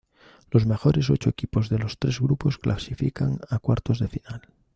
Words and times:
Los 0.49 0.65
mejores 0.65 1.11
ocho 1.11 1.29
equipos 1.29 1.69
de 1.69 1.77
los 1.77 1.99
tres 1.99 2.19
grupos 2.19 2.57
clasifican 2.57 3.39
a 3.51 3.59
cuartos 3.59 3.99
de 3.99 4.07
final. 4.07 4.41